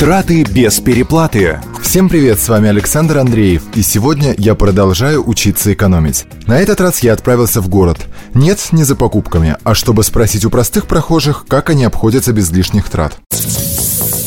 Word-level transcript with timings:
Траты 0.00 0.44
без 0.44 0.80
переплаты. 0.80 1.58
Всем 1.82 2.08
привет, 2.08 2.38
с 2.38 2.48
вами 2.48 2.70
Александр 2.70 3.18
Андреев, 3.18 3.64
и 3.74 3.82
сегодня 3.82 4.34
я 4.38 4.54
продолжаю 4.54 5.22
учиться 5.28 5.74
экономить. 5.74 6.24
На 6.46 6.58
этот 6.58 6.80
раз 6.80 7.00
я 7.00 7.12
отправился 7.12 7.60
в 7.60 7.68
город. 7.68 7.98
Нет, 8.32 8.68
не 8.72 8.84
за 8.84 8.96
покупками, 8.96 9.56
а 9.62 9.74
чтобы 9.74 10.02
спросить 10.02 10.46
у 10.46 10.48
простых 10.48 10.86
прохожих, 10.86 11.44
как 11.46 11.68
они 11.68 11.84
обходятся 11.84 12.32
без 12.32 12.50
лишних 12.50 12.88
трат. 12.88 13.12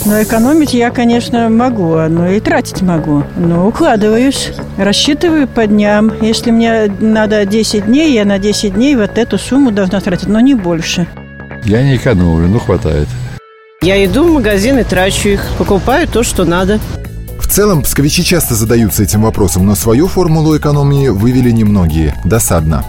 Но 0.05 0.21
экономить 0.21 0.75
я, 0.75 0.91
конечно, 0.91 1.49
могу, 1.49 1.95
но 2.07 2.27
и 2.27 2.39
тратить 2.39 2.83
могу. 2.83 3.23
Но 3.35 3.67
укладываюсь, 3.67 4.51
рассчитываю 4.77 5.47
по 5.47 5.65
дням. 5.65 6.13
Если 6.21 6.51
мне 6.51 6.85
надо 6.99 7.47
10 7.47 7.87
дней, 7.87 8.13
я 8.13 8.25
на 8.25 8.37
10 8.37 8.75
дней 8.75 8.95
вот 8.95 9.17
эту 9.17 9.39
сумму 9.39 9.71
должна 9.71 10.01
тратить, 10.01 10.27
но 10.27 10.39
не 10.39 10.53
больше. 10.53 11.07
Я 11.65 11.81
не 11.81 11.95
экономлю, 11.95 12.47
ну 12.47 12.59
хватает. 12.59 13.07
Я 13.83 14.03
иду 14.05 14.23
в 14.23 14.31
магазин 14.31 14.79
и 14.79 14.83
трачу 14.83 15.27
их. 15.27 15.45
Покупаю 15.57 16.07
то, 16.07 16.23
что 16.23 16.45
надо. 16.45 16.79
В 17.37 17.47
целом, 17.47 17.81
псковичи 17.81 18.23
часто 18.23 18.55
задаются 18.55 19.03
этим 19.03 19.23
вопросом, 19.23 19.65
но 19.65 19.75
свою 19.75 20.07
формулу 20.07 20.57
экономии 20.57 21.09
вывели 21.09 21.51
немногие. 21.51 22.15
Досадно. 22.23 22.85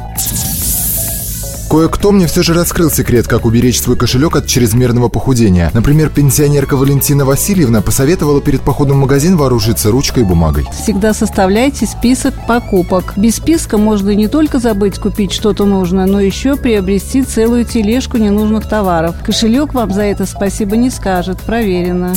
Кое-кто 1.74 2.12
мне 2.12 2.28
все 2.28 2.44
же 2.44 2.54
раскрыл 2.54 2.88
секрет, 2.88 3.26
как 3.26 3.44
уберечь 3.44 3.80
свой 3.80 3.96
кошелек 3.96 4.36
от 4.36 4.46
чрезмерного 4.46 5.08
похудения. 5.08 5.72
Например, 5.74 6.08
пенсионерка 6.08 6.76
Валентина 6.76 7.24
Васильевна 7.24 7.82
посоветовала 7.82 8.40
перед 8.40 8.60
походом 8.60 8.98
в 8.98 9.00
магазин 9.00 9.36
вооружиться 9.36 9.90
ручкой 9.90 10.20
и 10.20 10.24
бумагой. 10.24 10.66
Всегда 10.72 11.12
составляйте 11.12 11.86
список 11.86 12.32
покупок. 12.46 13.14
Без 13.16 13.34
списка 13.34 13.76
можно 13.76 14.10
не 14.14 14.28
только 14.28 14.60
забыть 14.60 15.00
купить 15.00 15.32
что-то 15.32 15.64
нужное, 15.64 16.06
но 16.06 16.20
еще 16.20 16.54
приобрести 16.54 17.24
целую 17.24 17.64
тележку 17.64 18.18
ненужных 18.18 18.68
товаров. 18.68 19.16
Кошелек 19.24 19.74
вам 19.74 19.92
за 19.92 20.02
это 20.02 20.26
спасибо 20.26 20.76
не 20.76 20.90
скажет, 20.90 21.40
проверено. 21.40 22.14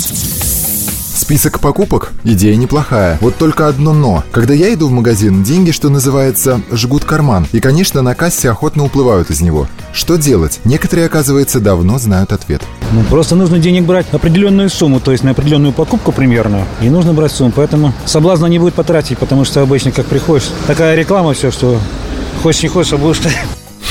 Список 1.18 1.60
покупок– 1.60 2.12
идея 2.24 2.56
неплохая. 2.56 3.18
Вот 3.22 3.38
только 3.38 3.68
одно 3.68 3.92
«но». 3.92 4.24
Когда 4.32 4.54
я 4.54 4.72
иду 4.72 4.88
в 4.88 4.92
магазин, 4.92 5.42
деньги, 5.42 5.72
что 5.72 5.90
называется, 5.90 6.62
жгут 6.72 7.06
карман. 7.06 7.48
И, 7.54 7.60
конечно, 7.60 8.04
на 8.04 8.14
кассе 8.14 8.52
охотно 8.52 8.86
уплывают 8.86 9.32
из 9.32 9.42
него. 9.42 9.68
Что 9.94 10.18
делать? 10.18 10.60
Некоторые, 10.64 11.08
оказывается, 11.08 11.60
давно 11.60 11.98
знают 11.98 12.34
ответ. 12.34 12.62
Ну, 12.92 13.02
просто 13.02 13.34
нужно 13.36 13.58
денег 13.58 13.86
брать 13.86 14.06
определенную 14.12 14.70
сумму, 14.70 15.00
то 15.00 15.12
есть 15.12 15.24
на 15.24 15.32
определенную 15.32 15.74
покупку 15.74 16.12
примерно. 16.12 16.66
И 16.82 16.90
нужно 16.92 17.16
брать 17.16 17.32
сумму, 17.32 17.52
поэтому 17.54 17.94
соблазна 18.06 18.46
не 18.46 18.60
будет 18.60 18.76
потратить, 18.76 19.18
потому 19.18 19.44
что 19.44 19.64
обычно, 19.64 19.92
как 19.92 20.06
приходишь, 20.06 20.52
такая 20.68 20.94
реклама 20.94 21.34
все, 21.34 21.50
что 21.50 21.80
хочешь 22.44 22.62
не 22.62 22.70
хочешь, 22.70 22.94
а 22.94 22.98
будешь... 22.98 23.20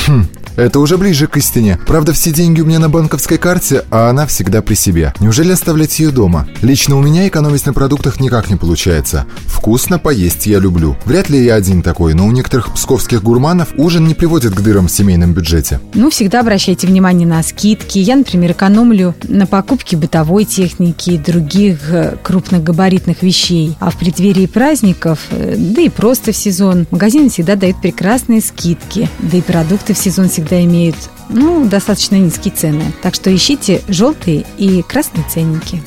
Хм, 0.06 0.28
это 0.56 0.80
уже 0.80 0.96
ближе 0.96 1.26
к 1.26 1.36
истине. 1.36 1.78
Правда, 1.86 2.12
все 2.12 2.32
деньги 2.32 2.60
у 2.60 2.64
меня 2.66 2.78
на 2.78 2.88
банковской 2.88 3.38
карте, 3.38 3.84
а 3.90 4.10
она 4.10 4.26
всегда 4.26 4.62
при 4.62 4.74
себе. 4.74 5.12
Неужели 5.20 5.52
оставлять 5.52 5.98
ее 5.98 6.10
дома? 6.10 6.48
Лично 6.62 6.96
у 6.96 7.02
меня 7.02 7.28
экономить 7.28 7.66
на 7.66 7.72
продуктах 7.72 8.20
никак 8.20 8.50
не 8.50 8.56
получается. 8.56 9.26
Вкусно 9.46 9.98
поесть 9.98 10.46
я 10.46 10.58
люблю. 10.58 10.96
Вряд 11.04 11.28
ли 11.28 11.44
я 11.44 11.54
один 11.54 11.82
такой, 11.82 12.14
но 12.14 12.26
у 12.26 12.32
некоторых 12.32 12.72
псковских 12.72 13.22
гурманов 13.22 13.68
ужин 13.76 14.06
не 14.06 14.14
приводит 14.14 14.54
к 14.54 14.60
дырам 14.60 14.88
в 14.88 14.90
семейном 14.90 15.32
бюджете. 15.32 15.80
Ну, 15.94 16.10
всегда 16.10 16.40
обращайте 16.40 16.86
внимание 16.86 17.26
на 17.26 17.42
скидки. 17.42 17.98
Я, 17.98 18.16
например, 18.16 18.52
экономлю 18.52 19.14
на 19.24 19.46
покупке 19.46 19.96
бытовой 19.96 20.44
техники 20.44 21.10
и 21.10 21.18
других 21.18 21.92
э, 21.92 22.16
крупногабаритных 22.22 23.22
вещей. 23.22 23.76
А 23.80 23.90
в 23.90 23.96
преддверии 23.96 24.46
праздников, 24.46 25.26
э, 25.30 25.56
да 25.58 25.82
и 25.82 25.88
просто 25.88 26.32
в 26.32 26.36
сезон, 26.36 26.86
магазины 26.90 27.28
всегда 27.28 27.56
дают 27.56 27.80
прекрасные 27.80 28.40
скидки. 28.40 29.08
Да 29.18 29.36
и 29.36 29.42
продукты 29.42 29.94
в 29.94 29.98
сезон 29.98 30.28
всегда 30.28 30.45
всегда 30.46 30.64
имеют 30.64 30.96
ну, 31.28 31.68
достаточно 31.68 32.14
низкие 32.16 32.54
цены. 32.54 32.92
Так 33.02 33.14
что 33.14 33.34
ищите 33.34 33.82
желтые 33.88 34.46
и 34.58 34.82
красные 34.82 35.24
ценники. 35.28 35.82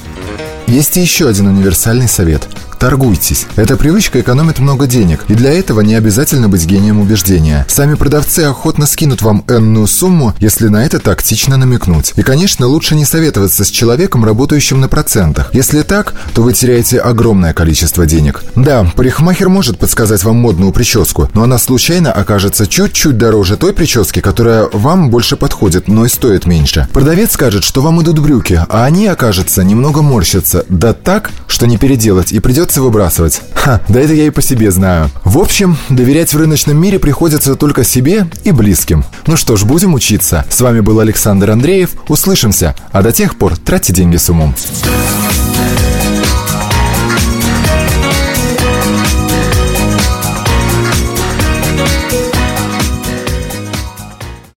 Есть 0.68 0.98
еще 0.98 1.30
один 1.30 1.48
универсальный 1.48 2.10
совет. 2.10 2.48
Торгуйтесь. 2.80 3.46
Эта 3.58 3.76
привычка 3.76 4.22
экономит 4.22 4.60
много 4.60 4.88
денег, 4.88 5.26
и 5.28 5.34
для 5.34 5.52
этого 5.52 5.82
не 5.82 5.96
обязательно 5.96 6.48
быть 6.48 6.66
гением 6.66 7.02
убеждения. 7.02 7.66
Сами 7.68 7.96
продавцы 7.96 8.40
охотно 8.40 8.86
скинут 8.86 9.22
вам 9.22 9.44
энную 9.50 9.86
сумму, 9.86 10.34
если 10.40 10.70
на 10.70 10.86
это 10.86 11.00
тактично 11.00 11.58
намекнуть. 11.58 12.14
И, 12.16 12.22
конечно, 12.22 12.68
лучше 12.68 12.96
не 12.96 13.04
советоваться 13.04 13.66
с 13.66 13.70
человеком, 13.70 14.24
работающим 14.24 14.80
на 14.80 14.88
процентах. 14.88 15.50
Если 15.54 15.82
так, 15.82 16.14
то 16.34 16.42
вы 16.42 16.54
теряете 16.54 17.00
огромное 17.00 17.54
количество 17.54 18.06
денег. 18.06 18.44
Да, 18.56 18.90
парикмахер 18.96 19.50
может 19.50 19.78
подсказать 19.78 20.24
вам 20.24 20.38
модную 20.38 20.72
прическу, 20.72 21.30
но 21.34 21.44
она 21.44 21.58
случайно 21.58 22.14
окажется 22.14 22.66
чуть-чуть 22.66 23.18
дороже 23.18 23.58
той 23.58 23.74
прически, 23.74 24.22
которая 24.22 24.70
вам 24.72 25.10
больше 25.10 25.36
подходит, 25.36 25.90
но 25.90 26.06
и 26.06 26.10
стоит 26.10 26.46
меньше. 26.46 26.88
Продавец 26.94 27.34
скажет, 27.34 27.66
что 27.66 27.82
вам 27.82 28.02
идут 28.02 28.20
брюки, 28.20 28.62
а 28.70 28.86
они, 28.86 29.08
окажется, 29.08 29.66
немного 29.66 30.02
морщатся. 30.02 30.66
Да 30.70 30.94
так, 30.94 31.32
что 31.48 31.68
не 31.68 31.78
переделать, 31.78 32.32
и 32.32 32.40
придется 32.40 32.69
придется 32.70 32.82
выбрасывать. 32.84 33.42
Ха, 33.56 33.82
да 33.90 34.00
это 34.00 34.14
я 34.14 34.28
и 34.28 34.30
по 34.30 34.44
себе 34.44 34.70
знаю. 34.70 35.10
В 35.24 35.40
общем, 35.40 35.76
доверять 35.90 36.34
в 36.34 36.38
рыночном 36.38 36.78
мире 36.78 37.00
приходится 37.00 37.56
только 37.56 37.84
себе 37.84 38.28
и 38.44 38.52
близким. 38.52 39.04
Ну 39.26 39.38
что 39.38 39.56
ж, 39.56 39.64
будем 39.64 39.96
учиться. 39.96 40.46
С 40.50 40.62
вами 40.62 40.82
был 40.82 41.00
Александр 41.00 41.50
Андреев. 41.50 41.90
Услышимся. 42.08 42.76
А 42.92 43.02
до 43.02 43.12
тех 43.12 43.38
пор 43.38 43.58
тратьте 43.58 43.92
деньги 43.92 44.18
с 44.18 44.30
умом. 44.30 44.54